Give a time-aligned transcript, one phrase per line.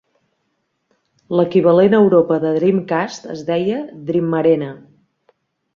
[1.39, 4.77] L'equivalent a Europa de Dreamcast es deia Dreamarena.